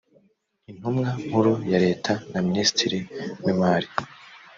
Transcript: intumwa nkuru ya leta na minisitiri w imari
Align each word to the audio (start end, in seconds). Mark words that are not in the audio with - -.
intumwa 0.71 1.09
nkuru 1.25 1.53
ya 1.71 1.79
leta 1.85 2.11
na 2.31 2.39
minisitiri 2.47 2.99
w 3.43 3.45
imari 3.53 3.87